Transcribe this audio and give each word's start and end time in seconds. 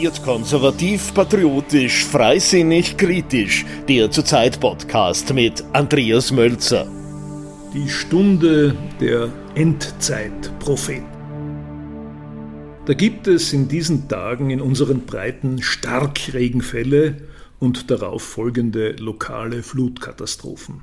Informiert, 0.00 0.22
konservativ, 0.24 1.12
patriotisch, 1.12 2.06
freisinnig, 2.06 2.96
kritisch. 2.96 3.66
Der 3.86 4.10
Zurzeit 4.10 4.58
Podcast 4.58 5.34
mit 5.34 5.62
Andreas 5.74 6.32
Mölzer. 6.32 6.86
Die 7.74 7.86
Stunde 7.86 8.74
der 8.98 9.30
Endzeitpropheten. 9.54 11.04
Da 12.86 12.94
gibt 12.94 13.26
es 13.26 13.52
in 13.52 13.68
diesen 13.68 14.08
Tagen 14.08 14.48
in 14.48 14.62
unseren 14.62 15.04
Breiten 15.04 15.60
Starkregenfälle 15.60 17.18
und 17.58 17.90
darauf 17.90 18.22
folgende 18.22 18.92
lokale 18.92 19.62
Flutkatastrophen. 19.62 20.80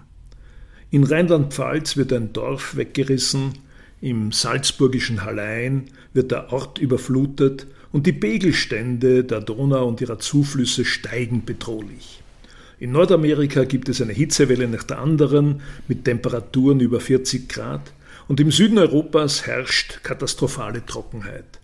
In 0.91 1.03
Rheinland-Pfalz 1.03 1.97
wird 1.97 2.13
ein 2.13 2.33
Dorf 2.33 2.75
weggerissen, 2.75 3.53
im 4.01 4.31
salzburgischen 4.31 5.23
Hallein 5.23 5.85
wird 6.13 6.31
der 6.31 6.53
Ort 6.53 6.77
überflutet 6.77 7.67
und 7.91 8.05
die 8.05 8.13
Pegelstände 8.13 9.23
der 9.23 9.41
Donau 9.41 9.87
und 9.87 10.01
ihrer 10.01 10.19
Zuflüsse 10.19 10.85
steigen 10.85 11.45
bedrohlich. 11.45 12.21
In 12.79 12.91
Nordamerika 12.91 13.63
gibt 13.63 13.89
es 13.89 14.01
eine 14.01 14.13
Hitzewelle 14.13 14.67
nach 14.67 14.83
der 14.83 14.99
anderen 14.99 15.61
mit 15.87 16.05
Temperaturen 16.05 16.79
über 16.79 16.99
40 16.99 17.49
Grad 17.49 17.91
und 18.27 18.39
im 18.39 18.51
Süden 18.51 18.77
Europas 18.77 19.47
herrscht 19.47 20.03
katastrophale 20.03 20.85
Trockenheit. 20.85 21.56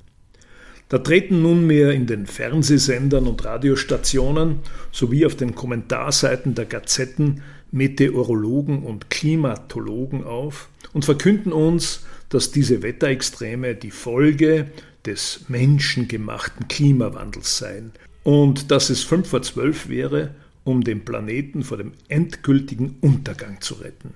Da 0.89 0.99
treten 0.99 1.41
nunmehr 1.41 1.91
in 1.91 2.05
den 2.05 2.27
Fernsehsendern 2.27 3.27
und 3.27 3.43
Radiostationen 3.43 4.59
sowie 4.91 5.25
auf 5.25 5.35
den 5.35 5.55
Kommentarseiten 5.55 6.55
der 6.55 6.65
Gazetten 6.65 7.41
Meteorologen 7.71 8.83
und 8.83 9.09
Klimatologen 9.09 10.23
auf 10.23 10.69
und 10.93 11.05
verkünden 11.05 11.51
uns, 11.51 12.05
dass 12.29 12.51
diese 12.51 12.83
Wetterextreme 12.83 13.73
die 13.75 13.91
Folge 13.91 14.69
des 15.05 15.45
menschengemachten 15.47 16.67
Klimawandels 16.67 17.57
seien 17.57 17.91
und 18.23 18.71
dass 18.71 18.89
es 18.89 19.03
fünf 19.03 19.27
vor 19.27 19.41
zwölf 19.41 19.90
wäre, 19.90 20.35
um 20.63 20.84
den 20.84 21.03
Planeten 21.03 21.63
vor 21.63 21.77
dem 21.77 21.93
endgültigen 22.07 22.97
Untergang 23.01 23.59
zu 23.59 23.75
retten. 23.75 24.13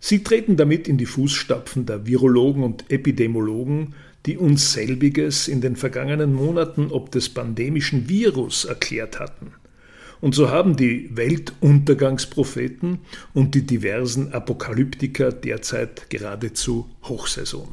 Sie 0.00 0.22
treten 0.22 0.56
damit 0.56 0.88
in 0.88 0.96
die 0.96 1.06
Fußstapfen 1.06 1.86
der 1.86 2.06
Virologen 2.06 2.62
und 2.62 2.90
Epidemiologen, 2.90 3.94
die 4.26 4.36
uns 4.36 4.72
selbiges 4.72 5.48
in 5.48 5.60
den 5.60 5.76
vergangenen 5.76 6.34
Monaten 6.34 6.90
ob 6.90 7.10
des 7.10 7.28
pandemischen 7.28 8.08
Virus 8.08 8.64
erklärt 8.64 9.18
hatten. 9.18 9.52
Und 10.20 10.34
so 10.34 10.50
haben 10.50 10.76
die 10.76 11.10
Weltuntergangspropheten 11.16 12.98
und 13.34 13.54
die 13.54 13.64
diversen 13.64 14.32
Apokalyptiker 14.32 15.30
derzeit 15.30 16.10
geradezu 16.10 16.90
Hochsaison. 17.04 17.72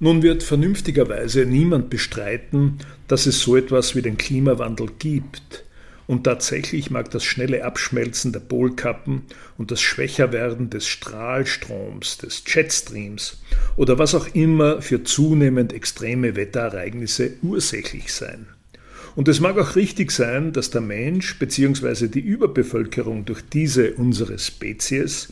Nun 0.00 0.22
wird 0.22 0.42
vernünftigerweise 0.42 1.44
niemand 1.44 1.90
bestreiten, 1.90 2.78
dass 3.08 3.26
es 3.26 3.40
so 3.40 3.56
etwas 3.56 3.96
wie 3.96 4.02
den 4.02 4.16
Klimawandel 4.16 4.88
gibt, 4.98 5.64
und 6.08 6.24
tatsächlich 6.24 6.90
mag 6.90 7.10
das 7.10 7.22
schnelle 7.22 7.64
Abschmelzen 7.64 8.32
der 8.32 8.40
Polkappen 8.40 9.22
und 9.58 9.70
das 9.70 9.82
Schwächerwerden 9.82 10.70
des 10.70 10.88
Strahlstroms, 10.88 12.16
des 12.16 12.42
Jetstreams 12.46 13.40
oder 13.76 13.98
was 13.98 14.14
auch 14.14 14.26
immer 14.34 14.80
für 14.80 15.04
zunehmend 15.04 15.72
extreme 15.72 16.34
Wetterereignisse 16.34 17.34
ursächlich 17.42 18.12
sein. 18.12 18.46
Und 19.16 19.28
es 19.28 19.40
mag 19.40 19.58
auch 19.58 19.76
richtig 19.76 20.10
sein, 20.10 20.52
dass 20.52 20.70
der 20.70 20.80
Mensch 20.80 21.38
bzw. 21.38 22.08
die 22.08 22.20
Überbevölkerung 22.20 23.26
durch 23.26 23.42
diese 23.42 23.92
unsere 23.92 24.38
Spezies 24.38 25.30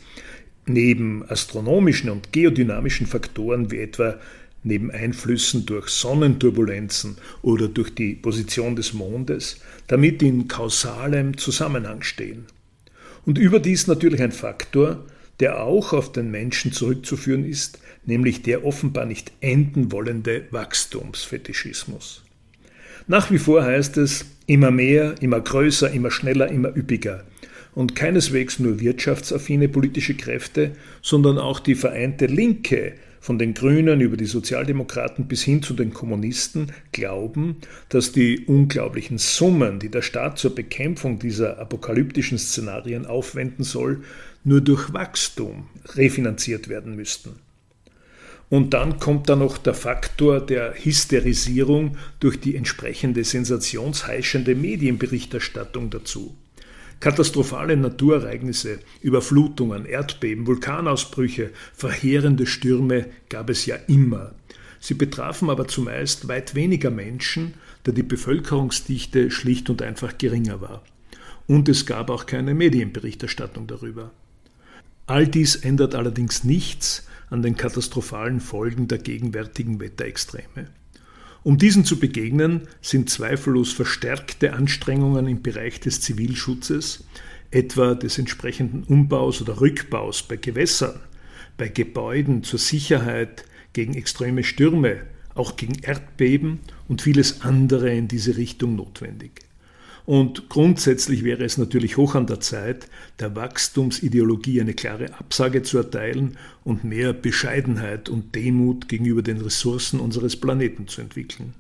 neben 0.67 1.25
astronomischen 1.27 2.11
und 2.11 2.33
geodynamischen 2.33 3.07
Faktoren 3.07 3.71
wie 3.71 3.79
etwa 3.79 4.19
neben 4.63 4.91
Einflüssen 4.91 5.67
durch 5.67 5.89
Sonnenturbulenzen 5.89 7.17
oder 7.43 7.69
durch 7.69 7.95
die 7.95 8.15
Position 8.15 8.77
des 8.77 8.93
Mondes, 8.93 9.61
damit 9.87 10.23
in 10.23 10.49
kausalem 10.49 11.39
Zusammenhang 11.39 12.03
stehen. 12.03 12.47
Und 13.25 13.39
überdies 13.39 13.87
natürlich 13.87 14.23
ein 14.23 14.33
Faktor, 14.33 15.05
der 15.41 15.63
auch 15.63 15.93
auf 15.93 16.13
den 16.13 16.31
Menschen 16.31 16.73
zurückzuführen 16.73 17.45
ist, 17.45 17.79
nämlich 18.05 18.43
der 18.43 18.65
offenbar 18.65 19.05
nicht 19.05 19.33
enden 19.41 19.93
wollende 19.93 20.47
Wachstumsfetischismus. 20.51 22.23
Nach 23.07 23.31
wie 23.31 23.39
vor 23.39 23.63
heißt 23.63 23.99
es 23.99 24.25
immer 24.47 24.71
mehr, 24.71 25.15
immer 25.21 25.41
größer, 25.41 25.91
immer 25.91 26.11
schneller, 26.11 26.49
immer 26.49 26.77
üppiger. 26.77 27.25
Und 27.75 27.95
keineswegs 27.95 28.59
nur 28.59 28.81
wirtschaftsaffine 28.81 29.69
politische 29.69 30.15
Kräfte, 30.15 30.73
sondern 31.03 31.39
auch 31.39 31.61
die 31.61 31.75
vereinte 31.75 32.27
Linke 32.27 32.95
von 33.27 33.41
den 33.41 33.55
Grünen 33.55 34.01
über 34.01 34.17
die 34.17 34.25
Sozialdemokraten 34.25 35.27
bis 35.27 35.43
hin 35.43 35.61
zu 35.61 35.75
den 35.75 35.93
Kommunisten 35.93 36.71
glauben, 36.93 37.57
dass 37.89 38.13
die 38.13 38.45
unglaublichen 38.47 39.19
Summen, 39.19 39.81
die 39.81 39.89
der 39.89 40.03
Staat 40.03 40.39
zur 40.39 40.55
Bekämpfung 40.55 41.19
dieser 41.19 41.59
apokalyptischen 41.59 42.39
Szenarien 42.39 43.05
aufwenden 43.05 43.65
soll, 43.65 44.05
nur 44.45 44.61
durch 44.61 44.93
Wachstum 44.93 45.67
refinanziert 45.97 46.69
werden 46.69 46.95
müssten. 46.95 47.41
Und 48.49 48.75
dann 48.75 49.01
kommt 49.01 49.29
da 49.29 49.35
noch 49.35 49.59
der 49.59 49.75
Faktor 49.75 50.41
der 50.41 50.75
Hysterisierung 50.75 51.97
durch 52.21 52.39
die 52.39 52.55
entsprechende 52.55 53.25
sensationsheischende 53.25 54.55
Medienberichterstattung 54.55 55.91
dazu. 55.91 56.37
Katastrophale 57.01 57.77
Naturereignisse, 57.77 58.81
Überflutungen, 59.03 59.85
Erdbeben, 59.85 60.47
Vulkanausbrüche, 60.47 61.51
verheerende 61.75 62.47
Stürme 62.47 63.07
gab 63.29 63.51
es 63.51 63.67
ja 63.67 63.77
immer. 63.87 64.35
Sie 64.81 64.95
betrafen 64.95 65.51
aber 65.51 65.69
zumeist 65.69 66.29
weit 66.29 66.55
weniger 66.55 66.91
Menschen, 66.91 67.55
da 67.85 67.93
die 67.93 68.03
Bevölkerungsdichte 68.03 69.31
schlicht 69.31 69.69
und 69.69 69.83
einfach 69.83 70.17
geringer 70.19 70.61
war. 70.61 70.83
Und 71.47 71.69
es 71.69 71.87
gab 71.87 72.11
auch 72.11 72.27
keine 72.27 72.55
Medienberichterstattung 72.55 73.67
darüber. 73.67 74.11
All 75.07 75.29
dies 75.29 75.55
ändert 75.57 75.95
allerdings 75.95 76.45
nichts 76.45 77.07
an 77.31 77.43
den 77.43 77.57
katastrophalen 77.57 78.41
Folgen 78.41 78.89
der 78.89 78.99
gegenwärtigen 78.99 79.81
Wetterextreme. 79.81 80.69
Um 81.47 81.59
diesen 81.59 81.85
zu 81.85 82.01
begegnen, 82.01 82.63
sind 82.83 83.09
zweifellos 83.09 83.73
verstärkte 83.73 84.55
Anstrengungen 84.55 85.29
im 85.29 85.43
Bereich 85.43 85.79
des 85.79 86.01
Zivilschutzes, 86.01 87.05
etwa 87.53 87.95
des 87.95 88.19
entsprechenden 88.19 88.83
Umbaus 88.83 89.41
oder 89.41 89.61
Rückbaus 89.61 90.25
bei 90.25 90.39
Gewässern, 90.39 90.99
bei 91.57 91.69
Gebäuden 91.69 92.43
zur 92.43 92.59
Sicherheit 92.59 93.45
gegen 93.75 93.95
extreme 93.95 94.43
Stürme, 94.43 95.03
auch 95.37 95.55
gegen 95.55 95.79
Erdbeben 95.85 96.59
und 96.89 97.03
vieles 97.03 97.43
andere 97.43 97.95
in 97.95 98.09
diese 98.09 98.37
Richtung 98.37 98.75
notwendig. 98.75 99.43
Und 100.07 100.49
grundsätzlich 100.49 101.25
wäre 101.25 101.45
es 101.45 101.59
natürlich 101.59 101.97
hoch 101.97 102.15
an 102.15 102.29
der 102.29 102.39
Zeit, 102.39 102.89
der 103.19 103.35
Wachstumsideologie 103.35 104.61
eine 104.61 104.73
klare 104.73 105.13
Absage 105.19 105.65
zu 105.65 105.79
erteilen 105.79 106.39
und 106.63 106.85
mehr 106.85 107.13
Bescheidenheit 107.13 108.09
und 108.09 108.37
Demut 108.37 108.89
gegenüber 108.89 109.23
den 109.23 109.41
Ressourcen 109.41 109.99
unseres 109.99 110.37
Planeten 110.37 110.87
zu 110.87 111.01
entwickeln. 111.01 111.55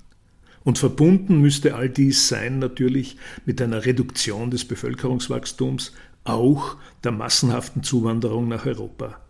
Und 0.62 0.78
verbunden 0.78 1.40
müsste 1.40 1.74
all 1.74 1.88
dies 1.88 2.28
sein 2.28 2.60
natürlich 2.60 3.16
mit 3.44 3.60
einer 3.60 3.84
Reduktion 3.84 4.52
des 4.52 4.64
Bevölkerungswachstums, 4.64 5.92
auch 6.22 6.76
der 7.02 7.12
massenhaften 7.12 7.82
Zuwanderung 7.82 8.48
nach 8.48 8.64
Europa. 8.64 9.20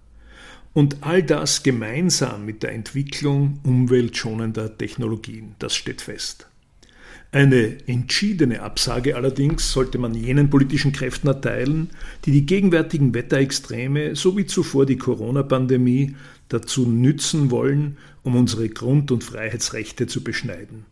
Und 0.75 0.99
all 1.01 1.23
das 1.23 1.63
gemeinsam 1.63 2.45
mit 2.45 2.63
der 2.63 2.73
Entwicklung 2.73 3.61
umweltschonender 3.65 4.77
Technologien, 4.77 5.55
das 5.59 5.75
steht 5.75 6.03
fest. 6.03 6.49
Eine 7.33 7.77
entschiedene 7.87 8.63
Absage 8.63 9.17
allerdings 9.17 9.73
sollte 9.73 9.99
man 9.99 10.15
jenen 10.15 10.49
politischen 10.49 10.93
Kräften 10.93 11.29
erteilen, 11.29 11.91
die 12.25 12.33
die 12.33 12.47
gegenwärtigen 12.47 13.15
Wetterextreme 13.15 14.17
sowie 14.17 14.47
zuvor 14.47 14.87
die 14.87 14.97
Corona-Pandemie 14.97 16.17
dazu 16.49 16.87
nützen 16.87 17.51
wollen, 17.51 17.99
um 18.23 18.37
unsere 18.37 18.69
Grund- 18.69 19.11
und 19.11 19.25
Freiheitsrechte 19.25 20.07
zu 20.07 20.25
beschneiden. 20.25 20.87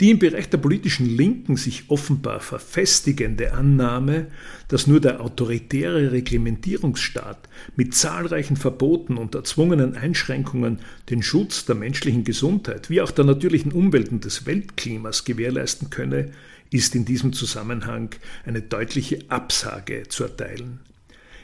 Die 0.00 0.10
im 0.10 0.18
Bereich 0.18 0.48
der 0.50 0.58
politischen 0.58 1.06
Linken 1.06 1.56
sich 1.56 1.84
offenbar 1.88 2.40
verfestigende 2.40 3.52
Annahme, 3.52 4.26
dass 4.66 4.88
nur 4.88 5.00
der 5.00 5.20
autoritäre 5.20 6.10
Reglementierungsstaat 6.10 7.48
mit 7.76 7.94
zahlreichen 7.94 8.56
Verboten 8.56 9.16
und 9.16 9.36
erzwungenen 9.36 9.96
Einschränkungen 9.96 10.80
den 11.10 11.22
Schutz 11.22 11.64
der 11.64 11.76
menschlichen 11.76 12.24
Gesundheit 12.24 12.90
wie 12.90 13.02
auch 13.02 13.12
der 13.12 13.24
natürlichen 13.24 13.70
Umwelt 13.70 14.10
und 14.10 14.24
des 14.24 14.46
Weltklimas 14.46 15.24
gewährleisten 15.24 15.90
könne, 15.90 16.32
ist 16.70 16.96
in 16.96 17.04
diesem 17.04 17.32
Zusammenhang 17.32 18.10
eine 18.44 18.62
deutliche 18.62 19.20
Absage 19.28 20.04
zu 20.08 20.24
erteilen. 20.24 20.80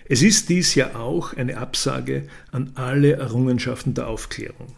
Es 0.06 0.22
ist 0.22 0.48
dies 0.48 0.74
ja 0.74 0.96
auch 0.96 1.34
eine 1.34 1.58
Absage 1.58 2.26
an 2.50 2.72
alle 2.74 3.12
Errungenschaften 3.12 3.94
der 3.94 4.08
Aufklärung. 4.08 4.74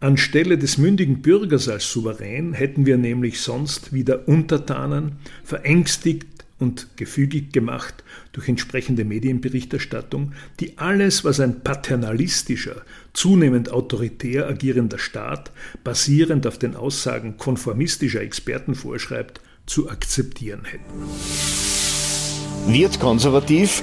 Anstelle 0.00 0.58
des 0.58 0.76
mündigen 0.76 1.22
Bürgers 1.22 1.68
als 1.68 1.90
Souverän 1.90 2.52
hätten 2.52 2.84
wir 2.84 2.98
nämlich 2.98 3.40
sonst 3.40 3.94
wieder 3.94 4.28
Untertanen, 4.28 5.12
verängstigt 5.42 6.26
und 6.58 6.88
gefügig 6.96 7.52
gemacht 7.52 8.04
durch 8.32 8.48
entsprechende 8.48 9.04
Medienberichterstattung, 9.04 10.32
die 10.60 10.76
alles, 10.76 11.24
was 11.24 11.40
ein 11.40 11.62
paternalistischer, 11.62 12.82
zunehmend 13.14 13.70
autoritär 13.70 14.46
agierender 14.46 14.98
Staat 14.98 15.50
basierend 15.82 16.46
auf 16.46 16.58
den 16.58 16.76
Aussagen 16.76 17.38
konformistischer 17.38 18.20
Experten 18.20 18.74
vorschreibt, 18.74 19.40
zu 19.66 19.90
akzeptieren 19.90 20.64
hätten. 20.64 20.84
Wird 22.68 23.00
konservativ, 23.00 23.82